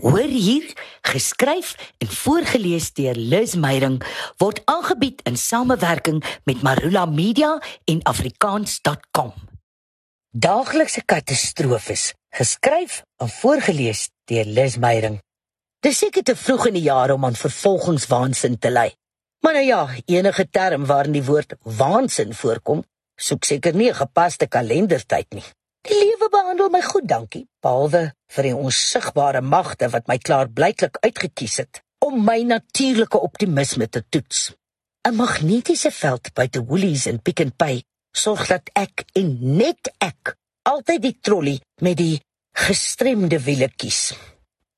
Hoor 0.00 0.32
hier, 0.32 0.64
geskryf 1.02 1.74
en 1.98 2.08
voorgeles 2.08 2.86
deur 2.96 3.14
Liz 3.14 3.54
Meyering 3.54 3.98
word 4.40 4.62
aangebied 4.64 5.20
in 5.28 5.36
samewerking 5.36 6.22
met 6.48 6.62
Marula 6.64 7.04
Media 7.04 7.58
en 7.84 8.00
afrikaans.com. 8.08 9.34
Daaglikse 10.30 11.04
katastrofes, 11.04 12.14
geskryf 12.32 13.02
en 13.20 13.28
voorgeles 13.28 14.08
deur 14.24 14.48
Liz 14.48 14.78
Meyering. 14.80 15.20
Dis 15.84 16.00
seker 16.00 16.24
te 16.24 16.36
vroeg 16.36 16.70
in 16.70 16.80
die 16.80 16.86
jaar 16.88 17.12
om 17.12 17.28
aan 17.28 17.36
vervolgingswaansin 17.36 18.56
te 18.58 18.72
ly. 18.72 18.88
Maar 19.44 19.60
nou 19.60 19.66
ja, 19.66 19.82
enige 20.04 20.48
term 20.48 20.88
waarin 20.88 21.12
die 21.12 21.24
woord 21.24 21.58
waansin 21.76 22.32
voorkom, 22.34 22.86
soek 23.20 23.44
seker 23.44 23.76
nie 23.76 23.90
'n 23.92 24.00
gepaste 24.00 24.46
kalendertyd 24.46 25.28
nie. 25.36 25.44
Die 25.88 26.09
lewe 26.20 26.32
behandel 26.36 26.68
my 26.68 26.80
goed, 26.84 27.06
dankie, 27.08 27.46
behalwe 27.64 28.10
vir 28.34 28.44
die 28.44 28.56
onsigbare 28.56 29.40
magte 29.40 29.88
wat 29.88 30.08
my 30.10 30.18
klaarblyklik 30.20 30.98
uitgekies 31.00 31.54
het 31.62 31.80
om 32.04 32.18
my 32.24 32.42
natuurlike 32.44 33.16
optimisme 33.16 33.88
te 33.88 34.02
toets. 34.12 34.52
'n 35.08 35.16
Magnetiese 35.16 35.90
veld 35.90 36.28
buite 36.34 36.60
Woolies 36.60 37.06
en 37.06 37.22
Pick 37.22 37.40
n 37.40 37.52
Pay 37.56 37.80
sorg 38.12 38.48
dat 38.48 38.68
ek 38.74 39.04
en 39.16 39.56
net 39.56 39.88
ek 39.98 40.36
altyd 40.68 41.00
die 41.02 41.16
trolly 41.20 41.56
met 41.80 41.96
die 41.96 42.20
gestremde 42.52 43.40
wiele 43.40 43.70
kies. 43.76 44.12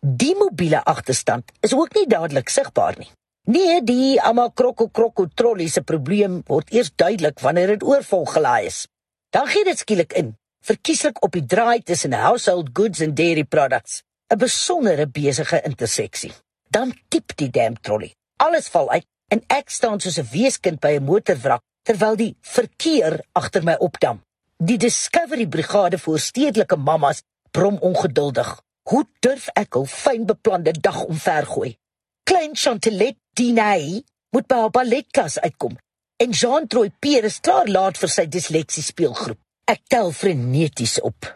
Die 0.00 0.34
mobiele 0.36 0.84
agterstand 0.84 1.52
is 1.60 1.72
ook 1.72 1.94
nie 1.94 2.06
dadelik 2.06 2.48
sigbaar 2.48 2.98
nie. 2.98 3.08
Nee, 3.48 3.80
die 3.82 4.20
almal 4.20 4.52
krokko 4.52 4.88
krokko 4.88 5.26
trolly 5.34 5.68
se 5.68 5.80
probleem 5.80 6.42
word 6.46 6.68
eers 6.72 6.92
duidelik 6.94 7.40
wanneer 7.40 7.78
dit 7.78 7.82
oorvol 7.82 8.26
gelaai 8.26 8.66
is. 8.66 8.86
Dan 9.30 9.46
gee 9.46 9.64
dit 9.64 9.78
skielik 9.78 10.12
in 10.12 10.36
verkieslik 10.60 11.22
op 11.24 11.32
die 11.32 11.44
draai 11.46 11.82
tussen 11.82 12.12
household 12.12 12.70
goods 12.72 13.00
en 13.00 13.14
dairy 13.14 13.44
products, 13.44 14.02
'n 14.28 14.38
besondere 14.38 15.06
besige 15.06 15.60
interseksie. 15.62 16.32
Dan 16.68 16.94
tip 17.08 17.36
die 17.36 17.50
dam 17.50 17.80
trolley. 17.80 18.14
Alles 18.36 18.68
val 18.68 18.90
uit 18.90 19.06
en 19.28 19.42
ek 19.46 19.70
staan 19.70 20.00
soos 20.00 20.18
'n 20.18 20.28
weeskind 20.32 20.80
by 20.80 20.92
'n 20.96 21.04
motorwrak 21.04 21.62
terwyl 21.82 22.16
die 22.16 22.36
verkeer 22.40 23.24
agter 23.32 23.62
my 23.64 23.74
opdam. 23.78 24.22
Die 24.56 24.76
Discovery 24.78 25.46
Brigade 25.46 25.98
voor 25.98 26.18
stedelike 26.18 26.76
mammas 26.76 27.22
brom 27.50 27.76
ongeduldig. 27.80 28.60
Hoe 28.82 29.04
durf 29.20 29.48
ek 29.54 29.74
al 29.74 29.86
fyn 29.86 30.26
beplande 30.26 30.72
dag 30.80 31.04
omvergooi? 31.04 31.76
Klein 32.22 32.56
Chantelet 32.56 33.16
Dinay 33.32 34.02
moet 34.30 34.46
by 34.46 34.54
haar 34.54 34.70
balletklas 34.70 35.38
uitkom 35.38 35.78
en 36.20 36.30
Jean 36.30 36.66
Troy 36.66 36.90
Pierre 36.98 37.26
is 37.26 37.40
klaar 37.40 37.68
laat 37.68 37.98
vir 37.98 38.10
sy 38.12 38.26
disleksie 38.28 38.82
speelgroep. 38.84 39.38
Ek 39.70 39.84
tel 39.86 40.08
freneties 40.10 40.96
op. 41.06 41.26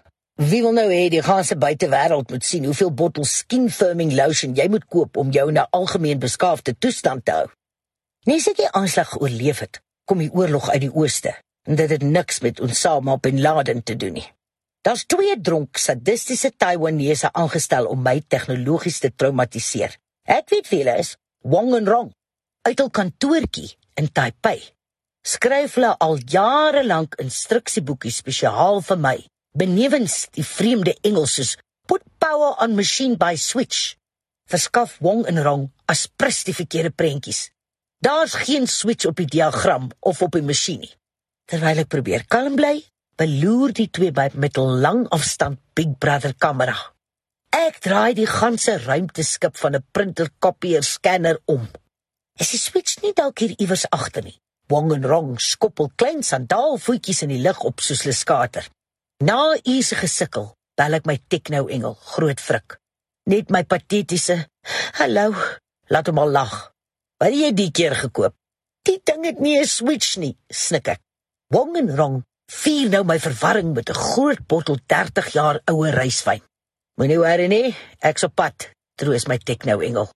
Wie 0.43 0.59
wil 0.65 0.73
nou 0.75 0.89
hê 0.91 1.05
die 1.13 1.23
ganse 1.23 1.55
buitewêreld 1.55 2.33
moet 2.35 2.43
sien 2.43 2.65
hoeveel 2.67 2.91
bottels 2.91 3.35
skin 3.45 3.69
firming 3.71 4.11
lotion 4.19 4.57
jy 4.59 4.67
moet 4.73 4.89
koop 4.91 5.21
om 5.23 5.31
jou 5.37 5.45
in 5.53 5.61
'n 5.61 5.71
algemeen 5.79 6.19
beskaafde 6.19 6.75
toestand 6.79 7.25
te 7.25 7.33
hou? 7.37 7.47
Nes 8.27 8.49
ek 8.51 8.57
die 8.57 8.73
aanslag 8.81 9.15
oorleef 9.21 9.61
het, 9.61 9.81
kom 10.05 10.19
die 10.19 10.33
oorlog 10.33 10.69
uit 10.71 10.81
die 10.81 10.95
ooste 10.95 11.37
en 11.69 11.77
dit 11.77 11.91
het 11.91 12.03
niks 12.03 12.41
met 12.41 12.61
Osama 12.61 13.17
bin 13.17 13.41
Laden 13.41 13.83
te 13.83 13.97
doen 13.97 14.13
nie. 14.13 14.29
Daar's 14.83 15.07
twee 15.07 15.41
dronk 15.41 15.77
sadistiese 15.77 16.51
Taiwanese 16.57 17.33
aangestel 17.33 17.87
om 17.87 18.03
my 18.03 18.23
tegnologies 18.29 18.99
te 18.99 19.15
traumatiseer. 19.15 19.97
Ek 20.27 20.49
weet 20.49 20.69
wie 20.69 20.83
hulle 20.83 20.99
is, 20.99 21.17
Wong 21.43 21.75
en 21.75 21.87
Rong, 21.87 22.13
uit 22.63 22.79
hul 22.79 22.91
kantoortjie 22.91 23.77
in 23.95 24.13
Taipei 24.13 24.75
skryf 25.25 25.79
hulle 25.79 25.95
al 26.05 26.19
jare 26.29 26.85
lank 26.85 27.17
instruksieboekies 27.23 28.21
spesiaal 28.23 28.83
vir 28.85 29.01
my. 29.01 29.17
Benewens 29.57 30.25
die 30.37 30.45
vreemde 30.45 30.95
Engels 31.03 31.39
soos 31.39 31.55
put 31.89 32.03
power 32.21 32.57
on 32.63 32.77
machine 32.77 33.17
by 33.17 33.35
switch. 33.41 33.97
Verskaf 34.51 34.99
Wong 35.01 35.25
en 35.31 35.41
Rong 35.43 35.69
as 35.89 36.07
prins 36.07 36.45
die 36.45 36.57
verkeerde 36.57 36.93
prentjies. 36.93 37.49
Daar's 38.05 38.35
geen 38.45 38.67
switch 38.69 39.07
op 39.09 39.17
die 39.17 39.31
diagram 39.31 39.89
of 40.01 40.21
op 40.23 40.37
die 40.37 40.45
masjien 40.45 40.83
nie. 40.85 40.93
Terwyl 41.49 41.85
ek 41.85 41.93
probeer 41.93 42.27
kalm 42.29 42.57
bly, 42.59 42.83
beloer 43.21 43.73
die 43.77 43.89
twee 43.89 44.13
by 44.13 44.29
met 44.35 44.59
'n 44.59 44.81
lang 44.85 45.07
afstand 45.09 45.61
Big 45.75 45.97
Brother 45.99 46.35
kamera. 46.35 46.77
Ek 47.51 47.81
draai 47.81 48.15
die 48.15 48.27
ganse 48.27 48.77
ruimteskip 48.85 49.57
van 49.57 49.77
'n 49.77 49.87
printer 49.93 50.29
kopieer 50.39 50.83
scanner 50.83 51.39
om. 51.45 51.69
Is 52.39 52.51
die 52.51 52.59
switch 52.59 53.03
nie 53.03 53.13
dalk 53.13 53.39
hier 53.39 53.55
iewers 53.57 53.87
agter 53.91 54.23
nie? 54.23 54.41
Wong 54.73 54.95
en 54.95 55.05
Rong 55.05 55.33
skoppel 55.41 55.91
klein 56.01 56.23
sandaalvoetjies 56.25 57.25
in 57.27 57.35
die 57.35 57.43
lug 57.45 57.61
op 57.69 57.83
soos 57.85 58.01
hulle 58.05 58.17
skater. 58.17 58.65
Na 59.21 59.53
ure 59.61 59.99
gesukkel, 60.01 60.47
bel 60.79 60.97
ek 60.97 61.09
my 61.09 61.19
teknou 61.29 61.67
engel, 61.69 61.99
groot 62.15 62.41
frik. 62.41 62.79
Net 63.29 63.53
my 63.53 63.65
patetiese 63.69 64.39
hallo, 65.01 65.35
laat 65.93 66.09
hom 66.09 66.23
al 66.23 66.33
lag. 66.33 66.55
Wat 67.21 67.29
het 67.29 67.41
jy 67.43 67.51
die 67.57 67.71
keer 67.77 67.97
gekoop? 67.99 68.33
Die 68.89 69.01
ding 69.05 69.25
het 69.29 69.41
nie 69.41 69.59
'n 69.61 69.67
switch 69.67 70.17
nie, 70.17 70.37
snik 70.49 70.89
ek. 70.89 71.01
Wong 71.53 71.77
en 71.77 71.97
Rong 71.97 72.23
vier 72.49 72.89
nou 72.89 73.05
my 73.05 73.19
verwarring 73.19 73.75
met 73.75 73.91
'n 73.91 73.95
groot 73.95 74.47
bottel 74.47 74.79
30 74.87 75.33
jaar 75.33 75.61
oue 75.67 75.91
reiswyn. 75.91 76.43
Moenie 76.97 77.19
worry 77.19 77.47
nie, 77.47 77.77
ek's 78.01 78.25
op 78.25 78.35
pad, 78.35 78.71
troos 78.97 79.27
my 79.27 79.39
teknou 79.39 79.85
engel. 79.85 80.09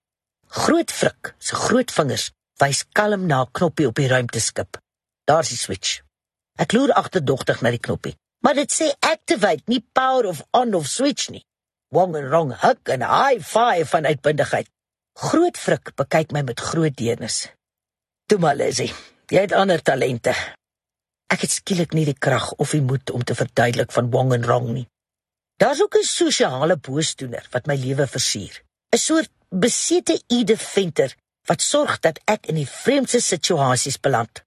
Groot 0.47 0.91
frik, 0.91 1.35
se 1.37 1.55
groot 1.55 1.91
vingers 1.91 2.31
wys 2.59 2.83
kalm 2.93 3.25
na 3.25 3.41
'n 3.43 3.51
knoppie 3.51 3.87
op 3.87 3.95
die 3.95 4.07
ruimteskip. 4.07 4.77
Daar's 5.25 5.49
die 5.49 5.57
switch. 5.57 6.01
Ek 6.57 6.71
loer 6.71 6.91
agterdogtig 6.93 7.61
na 7.61 7.69
die 7.69 7.85
knoppie, 7.87 8.15
maar 8.43 8.53
dit 8.53 8.71
sê 8.71 8.91
activate, 8.99 9.63
nie 9.65 9.85
power 9.93 10.25
of 10.25 10.43
on 10.51 10.73
of 10.73 10.87
switch 10.87 11.29
nie. 11.29 11.45
Wong 11.89 12.15
en 12.15 12.29
Rong 12.29 12.51
huk 12.61 12.89
en 12.93 13.01
high 13.01 13.41
five 13.41 13.85
van 13.89 14.05
uitbundigheid. 14.05 14.67
Groot 15.17 15.57
frik 15.57 15.95
bekyk 15.95 16.31
my 16.31 16.41
met 16.41 16.59
groot 16.59 16.95
deernis. 16.95 17.47
Toe 18.25 18.37
maar 18.39 18.55
Lizzie, 18.55 18.93
jy 19.27 19.41
het 19.41 19.55
ander 19.57 19.81
talente. 19.81 20.35
Ek 21.29 21.41
het 21.45 21.51
skielik 21.51 21.93
nie 21.93 22.05
die 22.05 22.17
krag 22.17 22.51
of 22.57 22.71
die 22.71 22.81
moed 22.81 23.09
om 23.09 23.23
te 23.23 23.35
verduidelik 23.35 23.91
van 23.91 24.11
Wong 24.11 24.33
en 24.33 24.45
Rong 24.45 24.69
nie. 24.73 24.87
Daar's 25.59 25.81
ook 25.81 25.95
'n 25.97 26.03
sosiale 26.03 26.77
boosdoener 26.77 27.47
wat 27.51 27.67
my 27.67 27.75
lewe 27.75 28.07
versier. 28.07 28.63
'n 28.93 28.97
Soort 28.97 29.31
besete 29.49 30.21
Ede 30.27 30.57
Venter 30.57 31.15
wat 31.49 31.65
sorg 31.65 31.97
dat 32.05 32.21
ek 32.29 32.45
in 32.51 32.59
die 32.61 32.69
vreemdste 32.69 33.21
situasies 33.25 33.97
beland. 34.05 34.43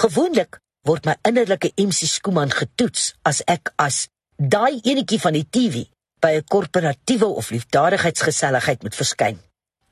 Gewoonlik 0.00 0.60
word 0.88 1.04
my 1.04 1.16
innerlike 1.28 1.72
MC 1.76 2.08
Skooman 2.08 2.52
getoets 2.54 3.12
as 3.28 3.42
ek 3.44 3.74
as 3.76 4.06
daai 4.40 4.80
enetjie 4.80 5.20
van 5.20 5.36
die 5.36 5.44
TV 5.44 5.84
by 6.24 6.32
'n 6.36 6.48
korporatiewe 6.52 7.28
of 7.40 7.50
liefdadigheidsgeselligheid 7.50 8.82
moet 8.82 8.96
verskyn. 8.96 9.38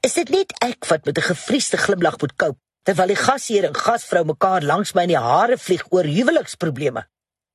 Is 0.01 0.15
dit 0.15 0.29
net 0.31 0.53
ek 0.63 0.87
wat 0.89 1.05
met 1.05 1.19
'n 1.19 1.29
gefriesde 1.33 1.77
glimlag 1.77 2.21
moet 2.21 2.37
koop 2.37 2.57
terwyl 2.85 3.13
die 3.13 3.23
gasheer 3.27 3.65
en 3.65 3.75
gasvrou 3.75 4.25
mekaar 4.25 4.63
langs 4.63 4.95
my 4.95 5.03
in 5.03 5.15
die 5.15 5.27
hare 5.31 5.59
vlieg 5.59 5.85
oor 5.91 6.05
huweliksprobleme? 6.05 7.07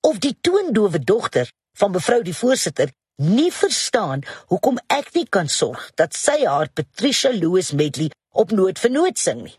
Of 0.02 0.20
die 0.20 0.38
toondowe 0.42 1.00
dogter 1.00 1.50
van 1.78 1.92
mevrou 1.92 2.22
die 2.24 2.36
voorsitter 2.36 2.90
nie 3.16 3.52
verstaan 3.52 4.22
hoekom 4.48 4.78
ek 4.88 5.14
nie 5.14 5.28
kan 5.30 5.48
sorg 5.48 5.92
dat 5.96 6.14
sy 6.14 6.46
haar 6.46 6.70
Patricia 6.70 7.32
Louis 7.32 7.72
medley 7.72 8.12
op 8.34 8.52
nood 8.52 8.80
vir 8.80 8.92
nood 8.92 9.18
sing 9.18 9.44
nie. 9.44 9.56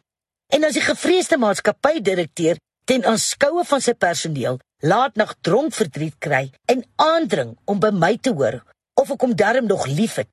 En 0.54 0.64
as 0.66 0.76
die 0.76 0.84
gevreesde 0.84 1.38
maatskappydirekteur 1.40 2.60
ten 2.84 3.04
aanskoue 3.08 3.64
van 3.64 3.80
sy 3.80 3.94
personeel 3.94 4.58
laat 4.84 5.16
nag 5.16 5.32
dronk 5.46 5.74
verdriet 5.74 6.16
kry 6.20 6.44
en 6.70 6.84
aandring 7.00 7.54
om 7.70 7.80
by 7.80 7.90
my 7.94 8.14
te 8.20 8.34
hoor 8.36 8.60
of 9.00 9.10
ek 9.14 9.24
hom 9.24 9.34
darm 9.34 9.66
nog 9.70 9.86
liefhet. 9.88 10.28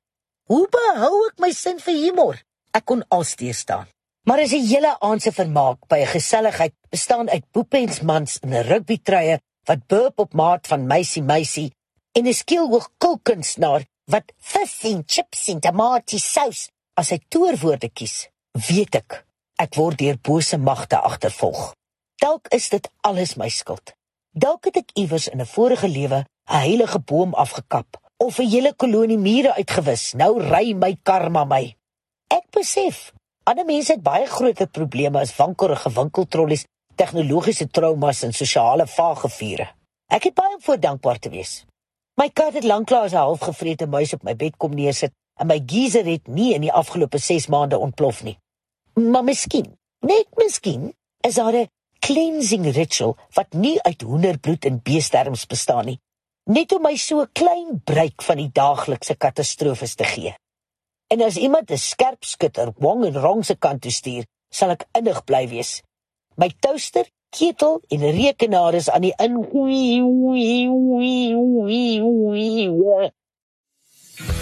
Hoe 0.50 0.66
behou 0.70 1.14
ek 1.30 1.40
my 1.40 1.50
sin 1.56 1.80
vir 1.80 1.96
humor? 1.96 2.36
Ek 2.76 2.84
kon 2.88 3.04
alsteer 3.08 3.56
staan. 3.56 3.86
Maar 4.26 4.44
as 4.44 4.52
'n 4.52 4.66
hele 4.66 4.92
aand 5.00 5.22
se 5.22 5.32
vermaak 5.32 5.78
by 5.88 5.98
'n 6.02 6.14
geselligheid 6.16 6.74
bestaan 6.90 7.28
uit 7.30 7.44
boepensmans 7.52 8.38
in 8.42 8.54
'n 8.54 8.66
rugbykruie 8.72 9.40
wat 9.68 9.86
burp 9.86 10.18
op 10.18 10.32
maat 10.34 10.66
van 10.66 10.86
meisie 10.86 11.22
meisie 11.22 11.72
en 12.12 12.26
'n 12.26 12.34
skielhoog 12.34 12.88
kulkunsnaar 12.98 13.82
wat 14.04 14.32
vis 14.38 14.76
en 14.82 15.02
chips 15.06 15.48
en 15.48 15.60
tamatie 15.60 16.18
sous 16.18 16.68
as 16.94 17.10
hy 17.10 17.18
toorwoorde 17.28 17.88
kies 17.88 18.28
weet 18.52 18.94
ek 18.94 19.24
ek 19.62 19.76
word 19.78 19.98
deur 19.98 20.16
bose 20.18 20.58
magte 20.58 20.98
agtervolg. 20.98 21.72
Dalk 22.20 22.48
is 22.52 22.68
dit 22.68 22.88
alles 23.06 23.36
my 23.36 23.48
skuld. 23.48 23.92
Dalk 24.32 24.64
het 24.68 24.76
ek 24.76 24.90
iewers 24.98 25.28
in 25.28 25.40
'n 25.40 25.46
vorige 25.46 25.88
lewe 25.88 26.24
'n 26.24 26.62
heilige 26.66 26.98
boom 26.98 27.34
afgekap 27.34 28.00
of 28.16 28.38
'n 28.38 28.48
hele 28.48 28.74
kolonie 28.74 29.18
mure 29.18 29.54
uitgewis. 29.54 30.12
Nou 30.14 30.40
ry 30.40 30.72
my 30.72 30.96
karma 31.02 31.44
my. 31.44 31.76
Ek 32.28 32.50
besef, 32.50 33.12
ander 33.44 33.64
mense 33.64 33.92
het 33.92 34.02
baie 34.02 34.26
groter 34.26 34.66
probleme 34.66 35.20
as 35.20 35.36
wankelrige 35.36 35.90
winkeltrollies, 35.90 36.66
tegnologiese 36.96 37.68
traumas 37.70 38.22
en 38.22 38.32
sosiale 38.32 38.86
vaaggeviere. 38.86 39.68
Ek 40.08 40.24
het 40.24 40.34
baie 40.34 40.56
voor 40.60 40.80
dankbaar 40.80 41.18
te 41.18 41.28
wees. 41.28 41.64
My 42.20 42.28
kat 42.28 42.52
het 42.52 42.64
lanklaas 42.64 43.12
'n 43.12 43.16
halfgevrete 43.16 43.86
muis 43.86 44.12
op 44.12 44.22
my 44.22 44.36
bed 44.36 44.56
kom 44.56 44.74
neersit 44.74 45.12
en 45.40 45.46
my 45.46 45.62
geyser 45.66 46.06
het 46.06 46.26
nie 46.26 46.52
in 46.54 46.66
die 46.66 46.72
afgelope 46.72 47.18
6 47.18 47.46
maande 47.52 47.78
ontplof 47.78 48.22
nie. 48.22 48.36
Maar 48.94 49.24
miskien, 49.24 49.78
net 50.00 50.28
miskien, 50.36 50.92
is 51.24 51.34
daar 51.34 51.54
'n 51.54 51.68
cleansing 51.98 52.66
ritual 52.74 53.16
wat 53.34 53.52
nie 53.52 53.82
uit 53.82 54.02
hoenderbloed 54.02 54.64
en 54.64 54.82
beesterms 54.82 55.46
bestaan 55.46 55.84
nie, 55.84 56.00
net 56.44 56.72
om 56.72 56.82
my 56.82 56.96
so 56.96 57.20
'n 57.20 57.32
klein 57.32 57.82
breek 57.84 58.22
van 58.22 58.36
die 58.36 58.50
daaglikse 58.52 59.14
katastrofes 59.14 59.94
te 59.94 60.04
gee. 60.04 60.34
En 61.06 61.22
as 61.22 61.36
iemand 61.36 61.70
'n 61.70 61.78
skerp 61.78 62.24
skutter 62.24 62.72
wong 62.76 63.04
en 63.04 63.20
rong 63.20 63.44
se 63.44 63.54
kant 63.54 63.82
toe 63.82 63.90
stuur, 63.90 64.24
sal 64.50 64.70
ek 64.70 64.86
innig 64.92 65.24
bly 65.24 65.48
wees. 65.48 65.82
My 66.36 66.52
toaster, 66.60 67.06
ketel 67.30 67.80
en 67.88 68.10
rekenaar 68.10 68.74
is 68.74 68.90
aan 68.90 69.00
die 69.00 69.14
in. 69.16 69.34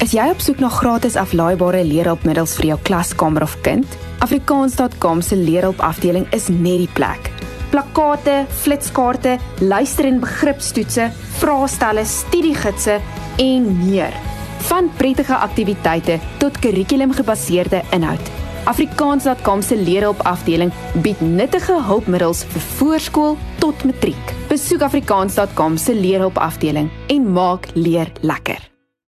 Is 0.00 0.14
jy 0.17 0.25
op 0.32 0.41
soek 0.41 0.62
na 0.62 0.70
gratis 0.73 1.12
aflaaibare 1.20 1.82
leerhulpmiddels 1.85 2.55
vir 2.56 2.70
jou 2.70 2.76
klaskamer 2.88 3.44
of 3.44 3.58
kind? 3.67 3.85
Afrikaans.com 4.25 5.20
se 5.20 5.37
leerhulp 5.37 5.82
afdeling 5.85 6.25
is 6.32 6.47
net 6.49 6.81
die 6.81 6.88
plek. 6.97 7.29
Plakkate, 7.70 8.47
flitskaarte, 8.62 9.37
luister- 9.61 10.08
en 10.08 10.23
begripstoetse, 10.23 11.11
vraestelle, 11.43 12.05
studiegidse 12.05 12.97
en 13.37 13.69
meer. 13.82 14.17
Van 14.70 14.88
prettige 14.97 15.35
aktiwiteite 15.35 16.19
tot 16.38 16.58
kurrikulumgebaseerde 16.58 17.82
inhoud. 17.93 18.32
Afrikaans.com 18.64 19.62
se 19.62 19.76
leerhulp 19.76 20.25
afdeling 20.25 20.73
bied 21.02 21.20
nuttige 21.20 21.76
hulpmiddels 21.82 22.44
vir 22.44 22.67
voorskool 22.79 23.37
tot 23.58 23.85
matriek. 23.85 24.35
Besoek 24.49 24.81
afrikaans.com 24.81 25.76
se 25.76 25.94
leerhulp 25.94 26.38
afdeling 26.38 26.91
en 27.08 27.32
maak 27.32 27.69
leer 27.75 28.12
lekker. 28.20 28.69